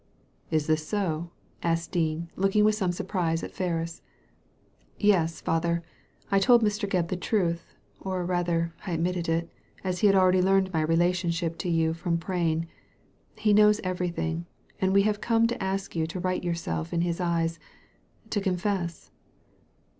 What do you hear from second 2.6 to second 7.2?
with some surprise at Ferris." Yes, father. 1 told Mr. Gebb the